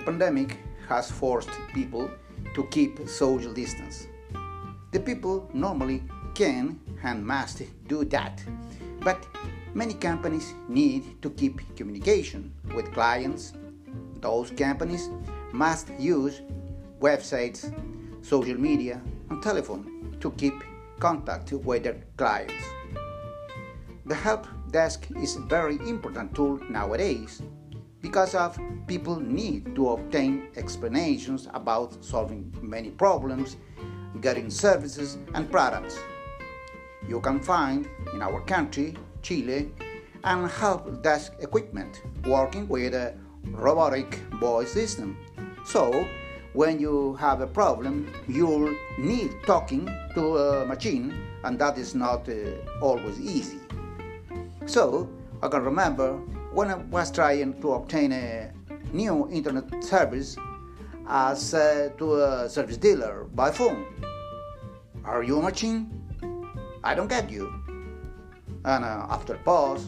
[0.00, 2.10] pandemic has forced people
[2.54, 4.06] to keep social distance.
[4.92, 6.02] The people normally
[6.34, 8.42] can and must do that,
[9.00, 9.26] but
[9.74, 13.52] many companies need to keep communication with clients.
[14.20, 15.08] Those companies
[15.52, 16.42] must use
[17.00, 17.72] websites,
[18.24, 19.00] social media,
[19.30, 20.54] and telephone to keep
[21.00, 22.64] contact with their clients.
[24.06, 27.42] The help desk is a very important tool nowadays
[28.12, 33.56] because of people need to obtain explanations about solving many problems,
[34.20, 35.98] getting services and products.
[37.08, 39.72] You can find in our country, Chile,
[40.24, 43.14] an help desk equipment working with a
[43.46, 45.16] robotic voice system.
[45.64, 46.06] So,
[46.52, 52.28] when you have a problem, you'll need talking to a machine, and that is not
[52.28, 52.34] uh,
[52.82, 53.60] always easy.
[54.66, 55.08] So,
[55.42, 56.20] I can remember
[56.52, 58.52] when I was trying to obtain a
[58.92, 60.36] new internet service
[61.08, 63.86] as uh, to a service dealer by phone.
[65.04, 65.90] Are you a machine?
[66.84, 67.52] I don't get you.
[68.64, 69.86] And uh, after a pause,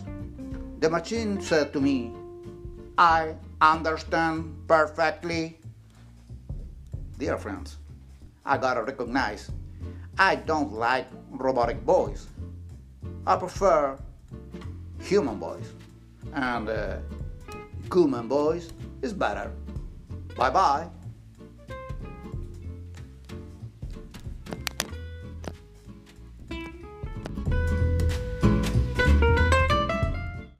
[0.81, 2.13] the machine said to me,
[2.97, 5.59] I understand perfectly.
[7.19, 7.77] Dear friends,
[8.45, 9.51] I gotta recognize
[10.19, 12.27] I don't like robotic voice.
[13.27, 13.99] I prefer
[15.01, 15.73] human voice.
[16.33, 16.99] And uh,
[17.93, 18.71] human voice
[19.03, 19.53] is better.
[20.37, 20.89] Bye bye.